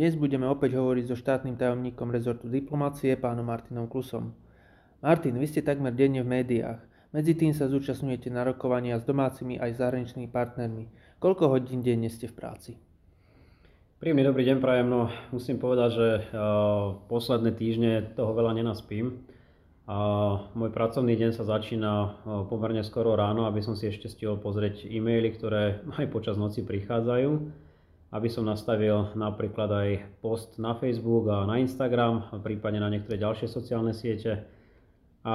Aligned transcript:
Dnes 0.00 0.16
budeme 0.16 0.48
opäť 0.48 0.80
hovoriť 0.80 1.12
so 1.12 1.16
štátnym 1.20 1.60
tajomníkom 1.60 2.08
rezortu 2.08 2.48
diplomácie, 2.48 3.20
pánom 3.20 3.44
Martinom 3.44 3.84
Klusom. 3.84 4.32
Martin, 5.04 5.36
vy 5.36 5.44
ste 5.44 5.60
takmer 5.60 5.92
denne 5.92 6.24
v 6.24 6.40
médiách. 6.40 6.80
Medzi 7.12 7.36
tým 7.36 7.52
sa 7.52 7.68
zúčastňujete 7.68 8.32
na 8.32 8.48
rokovania 8.48 8.96
s 8.96 9.04
domácimi 9.04 9.60
aj 9.60 9.76
zahraničnými 9.76 10.32
partnermi. 10.32 10.88
Koľko 11.20 11.52
hodín 11.52 11.84
denne 11.84 12.08
ste 12.08 12.32
v 12.32 12.32
práci? 12.32 12.70
Príjemný 14.00 14.24
dobrý 14.24 14.48
deň 14.48 14.64
prajem. 14.64 14.88
No, 14.88 15.12
musím 15.36 15.60
povedať, 15.60 15.90
že 15.92 16.08
uh, 16.32 16.96
posledné 17.12 17.52
týždne 17.52 18.16
toho 18.16 18.32
veľa 18.32 18.56
nenaspím. 18.56 19.28
A 19.84 19.96
môj 20.56 20.72
pracovný 20.72 21.12
deň 21.12 21.36
sa 21.36 21.44
začína 21.44 21.92
uh, 21.92 22.08
pomerne 22.48 22.80
skoro 22.80 23.12
ráno, 23.20 23.44
aby 23.44 23.60
som 23.60 23.76
si 23.76 23.92
ešte 23.92 24.08
stihol 24.08 24.40
pozrieť 24.40 24.88
e-maily, 24.88 25.28
ktoré 25.36 25.84
aj 26.00 26.08
počas 26.08 26.40
noci 26.40 26.64
prichádzajú 26.64 27.68
aby 28.10 28.26
som 28.26 28.42
nastavil 28.42 29.14
napríklad 29.14 29.70
aj 29.70 29.88
post 30.18 30.58
na 30.58 30.74
Facebook 30.74 31.30
a 31.30 31.46
na 31.46 31.62
Instagram, 31.62 32.42
prípadne 32.42 32.82
na 32.82 32.90
niektoré 32.90 33.22
ďalšie 33.22 33.46
sociálne 33.46 33.94
siete. 33.94 34.42
A 35.22 35.34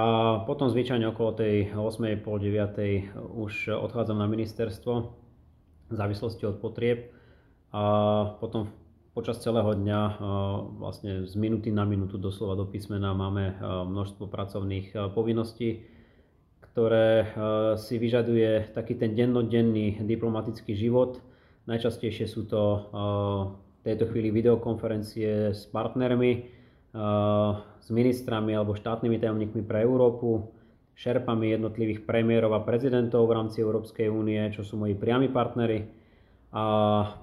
potom 0.50 0.68
zvyčajne 0.68 1.08
okolo 1.14 1.32
tej 1.40 1.72
8.30, 1.72 2.20
9.00 2.20 3.16
už 3.38 3.70
odchádzam 3.80 4.18
na 4.20 4.28
ministerstvo 4.28 4.94
v 5.88 5.94
závislosti 5.94 6.44
od 6.50 6.58
potrieb 6.58 7.14
a 7.70 7.84
potom 8.42 8.74
počas 9.14 9.40
celého 9.40 9.72
dňa 9.72 10.02
vlastne 10.76 11.24
z 11.24 11.34
minuty 11.40 11.72
na 11.72 11.88
minútu 11.88 12.20
doslova 12.20 12.60
do 12.60 12.66
písmena 12.68 13.16
máme 13.16 13.56
množstvo 13.64 14.28
pracovných 14.28 15.16
povinností, 15.16 15.86
ktoré 16.60 17.32
si 17.80 17.96
vyžaduje 17.96 18.76
taký 18.76 19.00
ten 19.00 19.16
dennodenný 19.16 20.02
diplomatický 20.04 20.76
život, 20.76 21.22
Najčastejšie 21.66 22.30
sú 22.30 22.46
to 22.46 22.62
eh, 22.62 22.82
v 23.58 23.82
tejto 23.82 24.06
chvíli 24.14 24.30
videokonferencie 24.30 25.50
s 25.54 25.66
partnermi, 25.74 26.32
eh, 26.38 27.52
s 27.82 27.88
ministrami 27.90 28.54
alebo 28.54 28.78
štátnymi 28.78 29.18
tajomníkmi 29.18 29.62
pre 29.66 29.82
Európu, 29.82 30.54
šerpami 30.96 31.52
jednotlivých 31.52 32.08
premiérov 32.08 32.56
a 32.56 32.64
prezidentov 32.64 33.28
v 33.28 33.36
rámci 33.36 33.60
Európskej 33.66 34.08
únie, 34.08 34.40
čo 34.54 34.64
sú 34.64 34.80
moji 34.80 34.96
priami 34.96 35.28
partnery. 35.28 35.90
A 36.54 36.66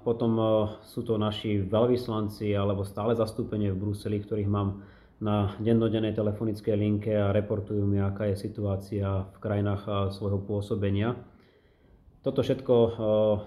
potom 0.03 0.33
eh, 0.35 0.51
sú 0.91 1.07
to 1.07 1.15
naši 1.23 1.63
veľvyslanci 1.63 2.51
alebo 2.59 2.83
stále 2.83 3.15
zastúpenie 3.15 3.71
v 3.71 3.79
Bruseli, 3.79 4.19
ktorých 4.19 4.51
mám 4.51 4.83
na 5.23 5.55
dennodennej 5.63 6.19
telefonickej 6.19 6.75
linke 6.75 7.15
a 7.15 7.31
reportujú 7.31 7.87
mi, 7.87 8.03
aká 8.03 8.27
je 8.35 8.43
situácia 8.43 9.23
v 9.23 9.39
krajinách 9.39 10.11
svojho 10.19 10.43
pôsobenia. 10.43 11.15
Toto 12.23 12.47
všetko 12.47 12.75
eh, 12.79 12.95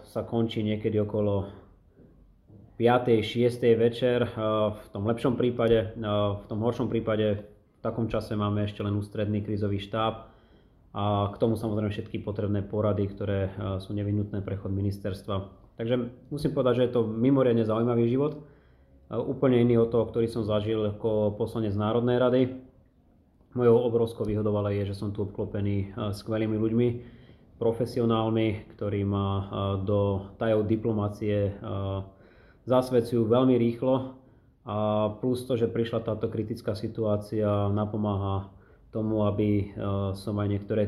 sa 0.03 0.27
končí 0.27 0.59
niekedy 0.59 0.99
okolo 0.99 1.47
5. 2.75 3.23
6. 3.23 3.63
večer. 3.79 4.27
Eh, 4.27 4.31
v 4.75 4.87
tom 4.91 5.07
lepšom 5.07 5.39
prípade, 5.39 5.95
eh, 5.95 6.07
v 6.35 6.45
tom 6.51 6.59
horšom 6.59 6.91
prípade 6.91 7.39
v 7.39 7.79
takom 7.79 8.11
čase 8.11 8.35
máme 8.35 8.67
ešte 8.67 8.83
len 8.83 8.99
ústredný 8.99 9.39
krízový 9.47 9.79
štáb 9.79 10.27
a 10.91 11.31
k 11.31 11.35
tomu 11.39 11.55
samozrejme 11.55 11.87
všetky 11.87 12.19
potrebné 12.19 12.63
porady, 12.63 13.05
ktoré 13.11 13.51
sú 13.83 13.91
nevyhnutné 13.91 14.39
pre 14.41 14.55
chod 14.55 14.71
ministerstva. 14.71 15.43
Takže 15.75 16.07
musím 16.31 16.55
povedať, 16.55 16.73
že 16.79 16.83
je 16.87 16.93
to 16.95 17.01
mimoriadne 17.03 17.67
zaujímavý 17.67 18.07
život. 18.07 18.47
Úplne 19.11 19.59
iný 19.59 19.83
od 19.83 19.91
toho, 19.91 20.07
ktorý 20.07 20.31
som 20.31 20.47
zažil 20.47 20.81
ako 20.95 21.35
poslanec 21.35 21.75
Národnej 21.75 22.15
rady. 22.15 22.41
Mojou 23.59 23.75
obrovskou 23.85 24.23
výhodou 24.23 24.55
ale 24.55 24.79
je, 24.81 24.95
že 24.95 24.97
som 25.03 25.11
tu 25.11 25.27
obklopený 25.27 25.93
skvelými 26.15 26.55
ľuďmi, 26.57 26.87
profesionálmi, 27.55 28.75
ktorí 28.75 29.07
ma 29.07 29.27
do 29.83 30.31
tajov 30.35 30.67
diplomácie 30.67 31.55
zasvedcujú 32.67 33.29
veľmi 33.29 33.55
rýchlo 33.55 34.17
a 34.65 35.13
plus 35.21 35.45
to, 35.45 35.55
že 35.55 35.69
prišla 35.69 36.03
táto 36.03 36.27
kritická 36.27 36.73
situácia, 36.73 37.69
napomáha 37.69 38.49
tomu, 38.91 39.23
aby 39.29 39.71
som 40.17 40.35
aj 40.41 40.47
niektoré 40.49 40.83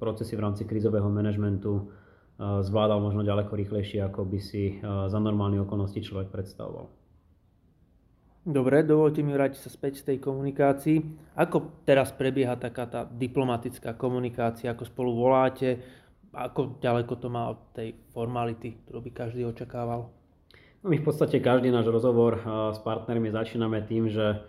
procesy 0.00 0.34
v 0.34 0.44
rámci 0.48 0.62
krízového 0.64 1.06
manažmentu 1.12 1.92
zvládal 2.40 2.98
možno 2.98 3.22
ďaleko 3.22 3.52
rýchlejšie, 3.54 4.02
ako 4.02 4.26
by 4.26 4.38
si 4.42 4.80
za 4.82 5.18
normálne 5.22 5.62
okolnosti 5.62 6.00
človek 6.02 6.32
predstavoval. 6.32 6.90
Dobre, 8.42 8.82
dovolte 8.82 9.22
mi 9.22 9.30
vrátiť 9.30 9.60
sa 9.62 9.70
späť 9.70 10.02
z 10.02 10.06
tej 10.10 10.18
komunikácii. 10.18 10.98
Ako 11.38 11.86
teraz 11.86 12.10
prebieha 12.10 12.58
taká 12.58 12.90
tá 12.90 13.06
diplomatická 13.06 13.94
komunikácia, 13.94 14.74
ako 14.74 14.82
spolu 14.82 15.14
voláte, 15.14 15.78
ako 16.32 16.80
ďaleko 16.80 17.12
to 17.20 17.28
má 17.28 17.52
od 17.52 17.60
tej 17.76 17.92
formality, 18.16 18.80
ktorú 18.82 19.04
by 19.04 19.10
každý 19.12 19.44
očakával? 19.44 20.08
No 20.82 20.90
my 20.90 20.98
v 20.98 21.06
podstate 21.06 21.38
každý 21.38 21.70
náš 21.70 21.92
rozhovor 21.92 22.42
s 22.74 22.80
partnermi 22.82 23.30
začíname 23.30 23.84
tým, 23.86 24.10
že 24.10 24.40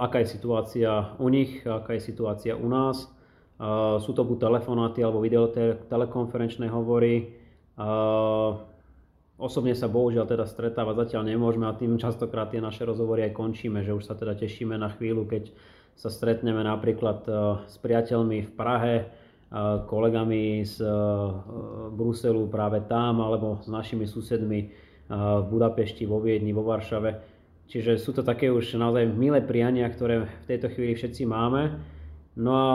aká 0.00 0.24
je 0.24 0.32
situácia 0.34 1.14
u 1.22 1.28
nich, 1.30 1.62
aká 1.62 1.94
je 1.96 2.02
situácia 2.02 2.58
u 2.58 2.66
nás. 2.66 3.08
Sú 4.04 4.12
to 4.12 4.26
buď 4.26 4.52
telefonáty 4.52 5.00
alebo 5.00 5.24
videotelekonferenčné 5.24 6.68
hovory. 6.68 7.32
Osobne 9.36 9.76
sa 9.76 9.88
bohužiaľ 9.88 10.26
teda 10.28 10.44
stretávať 10.48 11.08
zatiaľ 11.08 11.28
nemôžeme 11.28 11.68
a 11.68 11.76
tým 11.76 11.96
častokrát 12.00 12.48
tie 12.48 12.60
naše 12.60 12.84
rozhovory 12.88 13.28
aj 13.28 13.36
končíme, 13.36 13.84
že 13.84 13.92
už 13.92 14.04
sa 14.08 14.16
teda 14.16 14.36
tešíme 14.36 14.76
na 14.80 14.92
chvíľu, 14.96 15.28
keď 15.28 15.52
sa 15.96 16.12
stretneme 16.12 16.64
napríklad 16.64 17.24
s 17.64 17.76
priateľmi 17.80 18.48
v 18.48 18.52
Prahe, 18.52 19.08
kolegami 19.86 20.66
z 20.66 20.82
e, 20.82 20.90
Bruselu 21.94 22.50
práve 22.50 22.82
tam, 22.84 23.22
alebo 23.22 23.62
s 23.62 23.70
našimi 23.70 24.04
susedmi 24.06 24.60
v 25.06 25.44
Budapešti, 25.46 26.02
vo 26.02 26.18
Viedni, 26.18 26.50
vo 26.50 26.66
Varšave. 26.66 27.22
Čiže 27.70 27.94
sú 27.94 28.10
to 28.10 28.26
také 28.26 28.50
už 28.50 28.74
naozaj 28.74 29.06
milé 29.06 29.38
priania, 29.38 29.86
ktoré 29.86 30.26
v 30.26 30.46
tejto 30.50 30.74
chvíli 30.74 30.98
všetci 30.98 31.22
máme. 31.30 31.78
No 32.34 32.50
a 32.50 32.70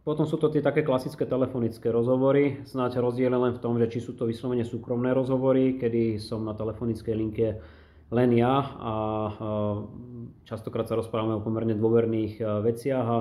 potom 0.00 0.24
sú 0.24 0.40
to 0.40 0.48
tie 0.48 0.64
také 0.64 0.80
klasické 0.80 1.28
telefonické 1.28 1.92
rozhovory, 1.92 2.64
snáď 2.64 3.04
rozdiel 3.04 3.36
len 3.36 3.52
v 3.52 3.62
tom, 3.62 3.76
že 3.76 3.92
či 3.92 4.00
sú 4.00 4.16
to 4.16 4.24
vyslovene 4.24 4.64
súkromné 4.64 5.12
rozhovory, 5.12 5.76
kedy 5.76 6.16
som 6.16 6.40
na 6.40 6.56
telefonickej 6.56 7.14
linke 7.14 7.60
len 8.10 8.30
ja 8.34 8.64
a 8.80 8.94
častokrát 10.48 10.88
sa 10.88 10.98
rozprávame 10.98 11.38
o 11.38 11.44
pomerne 11.44 11.78
dôverných 11.78 12.42
veciach 12.42 13.06
a 13.06 13.18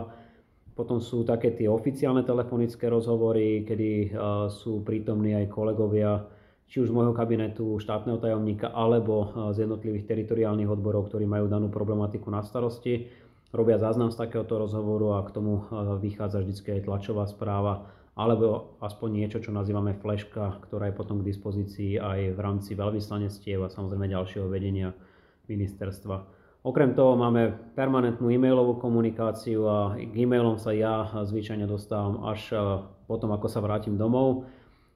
potom 0.79 1.03
sú 1.03 1.27
také 1.27 1.51
tie 1.51 1.67
oficiálne 1.67 2.23
telefonické 2.23 2.87
rozhovory, 2.87 3.67
kedy 3.67 4.15
sú 4.47 4.79
prítomní 4.87 5.35
aj 5.35 5.51
kolegovia 5.51 6.23
či 6.71 6.79
už 6.79 6.87
z 6.87 6.95
môjho 6.95 7.11
kabinetu 7.11 7.81
štátneho 7.83 8.21
tajomníka 8.21 8.71
alebo 8.71 9.35
z 9.51 9.67
jednotlivých 9.67 10.07
teritoriálnych 10.07 10.71
odborov, 10.71 11.11
ktorí 11.11 11.27
majú 11.27 11.51
danú 11.51 11.67
problematiku 11.67 12.31
na 12.31 12.39
starosti 12.45 13.11
robia 13.49 13.81
záznam 13.81 14.13
z 14.13 14.19
takéhoto 14.19 14.61
rozhovoru 14.61 15.17
a 15.17 15.25
k 15.25 15.33
tomu 15.33 15.53
e, 15.57 15.61
vychádza 16.01 16.45
vždy 16.45 16.53
aj 16.79 16.85
tlačová 16.85 17.25
správa 17.25 17.89
alebo 18.19 18.75
aspoň 18.83 19.09
niečo, 19.15 19.39
čo 19.39 19.55
nazývame 19.55 19.95
fleška, 19.95 20.59
ktorá 20.67 20.91
je 20.91 20.97
potom 20.99 21.23
k 21.23 21.29
dispozícii 21.31 22.03
aj 22.03 22.35
v 22.35 22.39
rámci 22.39 22.75
veľvyslanectiev 22.75 23.63
a 23.63 23.71
samozrejme 23.71 24.11
ďalšieho 24.11 24.43
vedenia 24.51 24.91
ministerstva. 25.47 26.38
Okrem 26.69 26.93
toho 26.93 27.17
máme 27.17 27.73
permanentnú 27.73 28.29
e-mailovú 28.29 28.77
komunikáciu 28.77 29.65
a 29.65 29.97
k 29.97 30.13
e-mailom 30.13 30.61
sa 30.61 30.69
ja 30.69 31.09
zvyčajne 31.17 31.65
dostávam 31.65 32.21
až 32.29 32.53
e, 32.53 32.61
potom, 33.09 33.33
ako 33.33 33.49
sa 33.49 33.57
vrátim 33.57 33.97
domov, 33.97 34.45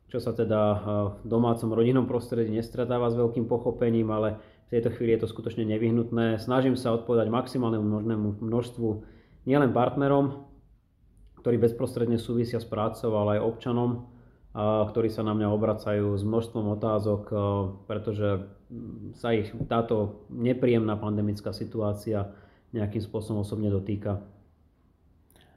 čo 0.06 0.22
sa 0.22 0.38
teda 0.38 0.62
e, 0.62 0.78
v 1.18 1.26
domácom 1.26 1.74
rodinnom 1.74 2.06
prostredí 2.06 2.54
nestretáva 2.54 3.10
s 3.10 3.18
veľkým 3.18 3.50
pochopením, 3.50 4.06
ale 4.14 4.38
v 4.70 4.78
tejto 4.78 4.94
chvíli 4.94 5.18
je 5.18 5.26
to 5.26 5.34
skutočne 5.34 5.66
nevyhnutné. 5.66 6.38
Snažím 6.38 6.78
sa 6.78 6.94
odpovedať 6.94 7.34
maximálnemu 7.34 7.82
možnému 7.90 8.28
množstvu 8.38 8.90
nielen 9.50 9.74
partnerom, 9.74 10.46
ktorí 11.42 11.58
bezprostredne 11.58 12.22
súvisia 12.22 12.62
s 12.62 12.70
prácou, 12.70 13.18
ale 13.18 13.42
aj 13.42 13.50
občanom, 13.50 14.14
ktorí 14.94 15.10
sa 15.10 15.26
na 15.26 15.34
mňa 15.34 15.50
obracajú 15.50 16.14
s 16.14 16.22
množstvom 16.22 16.78
otázok, 16.78 17.24
pretože 17.90 18.46
sa 19.18 19.34
ich 19.34 19.52
táto 19.70 20.26
nepríjemná 20.30 20.98
pandemická 20.98 21.54
situácia 21.54 22.32
nejakým 22.74 23.02
spôsobom 23.02 23.46
osobne 23.46 23.70
dotýka. 23.70 24.22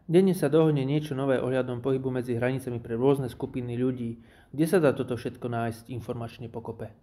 Denne 0.06 0.38
sa 0.38 0.46
dohodne 0.46 0.86
niečo 0.86 1.18
nové 1.18 1.42
ohľadom 1.42 1.82
pohybu 1.82 2.14
medzi 2.14 2.38
hranicami 2.38 2.78
pre 2.78 2.94
rôzne 2.94 3.26
skupiny 3.26 3.74
ľudí. 3.74 4.22
Kde 4.54 4.66
sa 4.70 4.78
dá 4.78 4.94
toto 4.94 5.18
všetko 5.18 5.50
nájsť 5.50 5.90
informačne 5.90 6.46
pokope? 6.46 6.94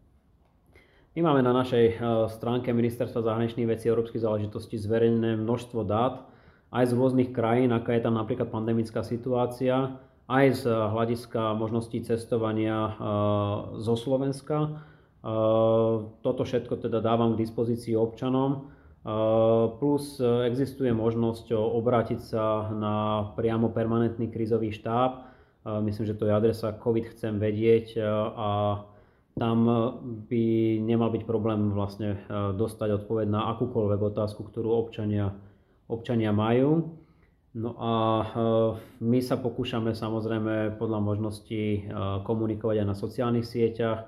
My 1.13 1.29
máme 1.29 1.43
na 1.43 1.51
našej 1.51 1.85
eh, 1.93 1.95
stránke 2.31 2.71
Ministerstva 2.71 3.21
zahraničných 3.21 3.69
vecí 3.69 3.85
a 3.85 3.93
európskych 3.93 4.23
záležitostí 4.23 4.79
zverejnené 4.79 5.35
množstvo 5.35 5.83
dát 5.83 6.25
aj 6.73 6.89
z 6.89 6.93
rôznych 6.97 7.29
krajín, 7.35 7.69
aká 7.69 7.93
je 7.93 8.01
tam 8.01 8.17
napríklad 8.17 8.49
pandemická 8.49 9.05
situácia, 9.05 9.93
aj 10.25 10.45
z 10.57 10.73
hľadiska 10.73 11.59
možností 11.59 12.01
cestovania 12.07 12.87
eh, 12.87 12.93
zo 13.83 13.99
Slovenska. 13.99 14.79
Toto 15.23 16.41
všetko 16.43 16.83
teda 16.83 16.99
dávam 16.99 17.33
k 17.33 17.47
dispozícii 17.47 17.95
občanom. 17.95 18.67
Plus 19.79 20.19
existuje 20.21 20.91
možnosť 20.91 21.55
obrátiť 21.55 22.19
sa 22.19 22.67
na 22.75 22.95
priamo 23.35 23.71
permanentný 23.71 24.27
krízový 24.27 24.75
štáb. 24.75 25.23
Myslím, 25.63 26.11
že 26.11 26.19
to 26.19 26.27
je 26.27 26.35
adresa 26.35 26.75
COVID 26.75 27.15
chcem 27.15 27.39
vedieť 27.39 28.03
a 28.35 28.83
tam 29.39 29.57
by 30.27 30.45
nemal 30.83 31.07
byť 31.09 31.23
problém 31.23 31.71
vlastne 31.71 32.19
dostať 32.59 33.01
odpoveď 33.03 33.31
na 33.31 33.47
akúkoľvek 33.55 33.99
otázku, 34.13 34.43
ktorú 34.43 34.75
občania, 34.75 35.31
občania 35.87 36.35
majú. 36.35 36.99
No 37.55 37.79
a 37.79 37.93
my 38.99 39.19
sa 39.23 39.39
pokúšame 39.39 39.95
samozrejme 39.95 40.75
podľa 40.75 40.99
možností 40.99 41.87
komunikovať 42.27 42.83
aj 42.83 42.87
na 42.87 42.95
sociálnych 42.97 43.47
sieťach, 43.47 44.05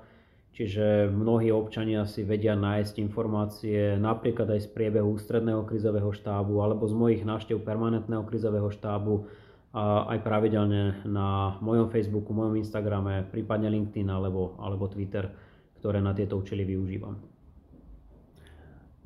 čiže 0.56 1.12
mnohí 1.12 1.52
občania 1.52 2.08
si 2.08 2.24
vedia 2.24 2.56
nájsť 2.56 2.96
informácie 3.04 4.00
napríklad 4.00 4.48
aj 4.56 4.64
z 4.64 4.68
priebehu 4.72 5.20
ústredného 5.20 5.68
krizového 5.68 6.08
štábu 6.08 6.64
alebo 6.64 6.88
z 6.88 6.96
mojich 6.96 7.22
návštev 7.28 7.60
permanentného 7.60 8.24
krizového 8.24 8.72
štábu 8.72 9.28
a 9.76 10.08
aj 10.16 10.24
pravidelne 10.24 11.04
na 11.04 11.60
mojom 11.60 11.92
Facebooku, 11.92 12.32
mojom 12.32 12.56
Instagrame, 12.56 13.28
prípadne 13.28 13.68
LinkedIn 13.68 14.08
alebo, 14.08 14.56
alebo 14.56 14.88
Twitter, 14.88 15.28
ktoré 15.76 16.00
na 16.00 16.16
tieto 16.16 16.40
účely 16.40 16.64
využívam. 16.64 17.20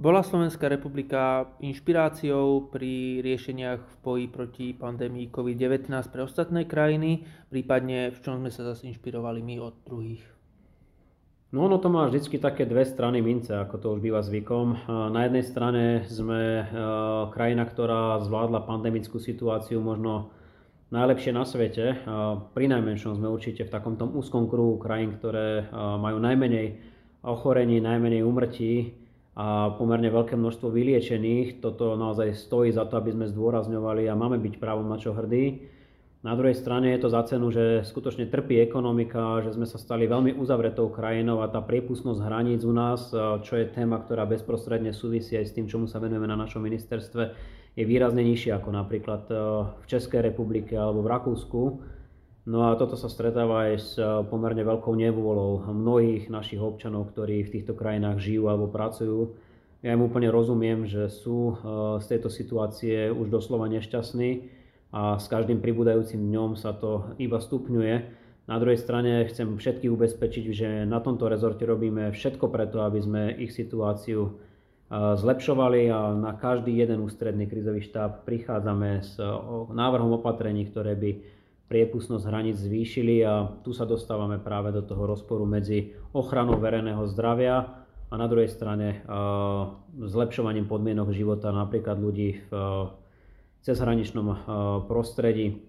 Bola 0.00 0.24
Slovenská 0.24 0.70
republika 0.70 1.50
inšpiráciou 1.60 2.72
pri 2.72 3.20
riešeniach 3.20 3.80
v 3.84 3.94
boji 4.00 4.26
proti 4.32 4.66
pandémii 4.72 5.28
COVID-19 5.28 5.92
pre 6.08 6.24
ostatné 6.24 6.64
krajiny, 6.64 7.26
prípadne 7.52 8.14
v 8.14 8.18
čom 8.22 8.40
sme 8.40 8.48
sa 8.48 8.64
zase 8.64 8.88
inšpirovali 8.88 9.44
my 9.44 9.60
od 9.60 9.74
druhých? 9.84 10.39
No 11.50 11.66
ono 11.66 11.82
to 11.82 11.90
má 11.90 12.06
vždy 12.06 12.38
také 12.38 12.62
dve 12.62 12.86
strany 12.86 13.18
mince, 13.18 13.50
ako 13.50 13.74
to 13.82 13.86
už 13.98 14.00
býva 14.06 14.22
zvykom. 14.22 14.86
Na 14.86 15.26
jednej 15.26 15.42
strane 15.42 16.06
sme 16.06 16.62
e, 16.62 16.64
krajina, 17.34 17.66
ktorá 17.66 18.22
zvládla 18.22 18.62
pandemickú 18.70 19.18
situáciu 19.18 19.82
možno 19.82 20.30
najlepšie 20.94 21.34
na 21.34 21.42
svete. 21.42 22.06
Pri 22.54 22.70
najmenšom 22.70 23.18
sme 23.18 23.26
určite 23.34 23.66
v 23.66 23.72
takom 23.74 23.98
tom 23.98 24.14
úzkom 24.14 24.46
kruhu 24.46 24.78
krajín, 24.78 25.18
ktoré 25.18 25.66
e, 25.66 25.74
majú 25.74 26.22
najmenej 26.22 26.66
ochorení, 27.26 27.82
najmenej 27.82 28.22
umrtí 28.22 28.94
a 29.34 29.74
pomerne 29.74 30.06
veľké 30.06 30.38
množstvo 30.38 30.70
vyliečených. 30.70 31.58
Toto 31.58 31.98
naozaj 31.98 32.30
stojí 32.38 32.70
za 32.70 32.86
to, 32.86 32.94
aby 32.94 33.10
sme 33.10 33.26
zdôrazňovali 33.26 34.06
a 34.06 34.14
máme 34.14 34.38
byť 34.38 34.54
právom 34.62 34.86
na 34.86 35.02
čo 35.02 35.18
hrdí. 35.18 35.66
Na 36.20 36.36
druhej 36.36 36.52
strane 36.52 36.92
je 36.92 37.00
to 37.00 37.08
za 37.08 37.24
cenu, 37.24 37.48
že 37.48 37.80
skutočne 37.80 38.28
trpí 38.28 38.60
ekonomika, 38.60 39.40
že 39.40 39.56
sme 39.56 39.64
sa 39.64 39.80
stali 39.80 40.04
veľmi 40.04 40.36
uzavretou 40.36 40.92
krajinou 40.92 41.40
a 41.40 41.48
tá 41.48 41.64
priepustnosť 41.64 42.20
hraníc 42.20 42.60
u 42.60 42.76
nás, 42.76 43.08
čo 43.40 43.52
je 43.56 43.64
téma, 43.72 44.04
ktorá 44.04 44.28
bezprostredne 44.28 44.92
súvisí 44.92 45.40
aj 45.40 45.48
s 45.48 45.54
tým, 45.56 45.64
čomu 45.64 45.88
sa 45.88 45.96
venujeme 45.96 46.28
na 46.28 46.36
našom 46.36 46.60
ministerstve, 46.60 47.22
je 47.72 47.84
výrazne 47.88 48.20
nižšia 48.20 48.60
ako 48.60 48.68
napríklad 48.68 49.32
v 49.80 49.84
Českej 49.88 50.20
republike 50.28 50.76
alebo 50.76 51.00
v 51.00 51.08
Rakúsku. 51.08 51.60
No 52.44 52.68
a 52.68 52.76
toto 52.76 53.00
sa 53.00 53.08
stretáva 53.08 53.72
aj 53.72 53.74
s 53.80 53.96
pomerne 54.28 54.60
veľkou 54.60 54.92
nevôľou 54.92 55.72
mnohých 55.72 56.28
našich 56.28 56.60
občanov, 56.60 57.16
ktorí 57.16 57.48
v 57.48 57.52
týchto 57.56 57.72
krajinách 57.72 58.20
žijú 58.20 58.44
alebo 58.52 58.68
pracujú. 58.68 59.40
Ja 59.80 59.96
im 59.96 60.04
úplne 60.04 60.28
rozumiem, 60.28 60.84
že 60.84 61.08
sú 61.08 61.56
z 61.96 62.04
tejto 62.04 62.28
situácie 62.28 63.08
už 63.08 63.32
doslova 63.32 63.72
nešťastní 63.72 64.59
a 64.90 65.22
s 65.22 65.30
každým 65.30 65.62
pribúdajúcim 65.62 66.18
dňom 66.18 66.58
sa 66.58 66.74
to 66.74 67.14
iba 67.22 67.38
stupňuje. 67.38 67.94
Na 68.50 68.58
druhej 68.58 68.82
strane 68.82 69.30
chcem 69.30 69.54
všetkých 69.54 69.94
ubezpečiť, 69.94 70.44
že 70.50 70.68
na 70.82 70.98
tomto 70.98 71.30
rezorte 71.30 71.62
robíme 71.62 72.10
všetko 72.10 72.50
preto, 72.50 72.82
aby 72.82 72.98
sme 72.98 73.22
ich 73.38 73.54
situáciu 73.54 74.34
zlepšovali 74.90 75.86
a 75.86 76.18
na 76.18 76.34
každý 76.34 76.74
jeden 76.74 77.06
ústredný 77.06 77.46
krizový 77.46 77.78
štáb 77.78 78.26
prichádzame 78.26 79.06
s 79.06 79.14
návrhom 79.70 80.18
opatrení, 80.18 80.66
ktoré 80.66 80.98
by 80.98 81.10
priepustnosť 81.70 82.26
hraníc 82.26 82.58
zvýšili 82.58 83.22
a 83.22 83.46
tu 83.62 83.70
sa 83.70 83.86
dostávame 83.86 84.42
práve 84.42 84.74
do 84.74 84.82
toho 84.82 85.06
rozporu 85.06 85.46
medzi 85.46 85.94
ochranou 86.10 86.58
verejného 86.58 87.06
zdravia 87.06 87.86
a 88.10 88.14
na 88.18 88.26
druhej 88.26 88.50
strane 88.50 89.06
zlepšovaním 89.94 90.66
podmienok 90.66 91.14
života 91.14 91.54
napríklad 91.54 92.02
ľudí 92.02 92.42
v 92.50 92.52
cezhraničnom 93.60 94.28
prostredí. 94.88 95.60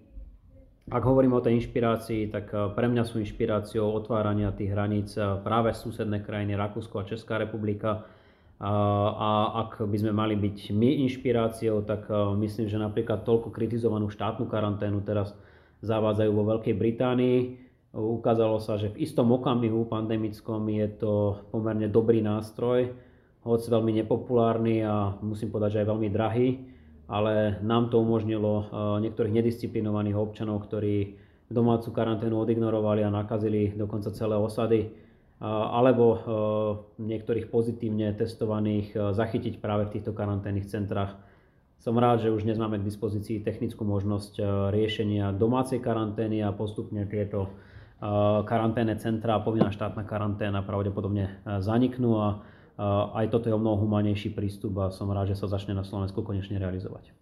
Ak 0.90 1.06
hovorím 1.06 1.38
o 1.38 1.44
tej 1.44 1.62
inšpirácii, 1.62 2.34
tak 2.34 2.50
pre 2.74 2.90
mňa 2.90 3.06
sú 3.06 3.22
inšpiráciou 3.22 3.94
otvárania 3.94 4.50
tých 4.50 4.74
hraníc 4.74 5.14
práve 5.46 5.70
susedné 5.72 6.26
krajiny 6.26 6.58
Rakúsko 6.58 7.00
a 7.00 7.08
Česká 7.08 7.38
republika. 7.38 8.02
A 8.62 9.30
ak 9.66 9.82
by 9.82 9.96
sme 9.98 10.14
mali 10.14 10.34
byť 10.38 10.74
my 10.74 11.06
inšpiráciou, 11.06 11.82
tak 11.86 12.10
myslím, 12.38 12.66
že 12.66 12.82
napríklad 12.82 13.22
toľko 13.22 13.54
kritizovanú 13.54 14.10
štátnu 14.10 14.46
karanténu 14.50 15.02
teraz 15.06 15.34
zavádzajú 15.82 16.30
vo 16.30 16.44
Veľkej 16.46 16.74
Británii. 16.74 17.38
Ukázalo 17.92 18.62
sa, 18.62 18.78
že 18.78 18.94
v 18.94 19.02
istom 19.04 19.34
okamihu 19.34 19.84
pandemickom 19.84 20.64
je 20.72 20.88
to 20.96 21.42
pomerne 21.50 21.90
dobrý 21.90 22.22
nástroj, 22.22 22.94
hoď 23.42 23.60
veľmi 23.68 24.02
nepopulárny 24.02 24.80
a 24.86 25.18
musím 25.20 25.50
povedať, 25.50 25.76
že 25.76 25.80
aj 25.82 25.90
veľmi 25.90 26.08
drahý, 26.08 26.48
ale 27.12 27.60
nám 27.60 27.92
to 27.92 28.00
umožnilo 28.00 28.52
eh, 28.56 28.64
niektorých 29.04 29.36
nedisciplinovaných 29.36 30.16
občanov, 30.16 30.64
ktorí 30.64 31.20
domácu 31.52 31.92
karanténu 31.92 32.32
odignorovali 32.40 33.04
a 33.04 33.12
nakazili 33.12 33.76
dokonca 33.76 34.08
celé 34.16 34.32
osady, 34.40 34.80
eh, 34.88 34.92
alebo 35.44 36.04
eh, 36.08 36.20
niektorých 37.04 37.52
pozitívne 37.52 38.16
testovaných 38.16 38.96
zachytiť 38.96 39.60
práve 39.60 39.92
v 39.92 40.00
týchto 40.00 40.16
karanténnych 40.16 40.72
centrách. 40.72 41.20
Som 41.76 42.00
rád, 42.00 42.24
že 42.24 42.32
už 42.32 42.48
dnes 42.48 42.56
máme 42.56 42.78
k 42.80 42.88
dispozícii 42.88 43.42
technickú 43.42 43.82
možnosť 43.82 44.38
riešenia 44.70 45.34
domácej 45.34 45.82
karantény 45.82 46.38
a 46.38 46.54
postupne 46.54 47.10
tieto 47.10 47.50
karanténne 48.46 48.94
centrá, 49.02 49.42
povinná 49.42 49.74
štátna 49.74 50.06
karanténa 50.06 50.62
pravdepodobne 50.62 51.42
zaniknú 51.58 52.22
a 52.22 52.28
aj 52.80 53.26
toto 53.28 53.48
je 53.48 53.54
o 53.54 53.60
mnoho 53.60 53.80
humanejší 53.84 54.32
prístup 54.32 54.76
a 54.80 54.90
som 54.90 55.10
rád, 55.12 55.32
že 55.32 55.38
sa 55.38 55.48
začne 55.48 55.76
na 55.76 55.84
Slovensku 55.84 56.24
konečne 56.24 56.56
realizovať. 56.56 57.12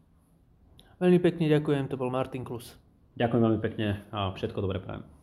Veľmi 1.01 1.19
pekne 1.19 1.49
ďakujem, 1.49 1.89
to 1.89 1.97
bol 1.97 2.13
Martin 2.13 2.45
Klus. 2.45 2.77
Ďakujem 3.17 3.43
veľmi 3.43 3.61
pekne 3.61 4.05
a 4.15 4.31
všetko 4.37 4.63
dobré 4.63 4.79
prajem. 4.79 5.20